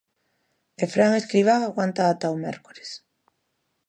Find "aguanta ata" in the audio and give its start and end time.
1.61-2.33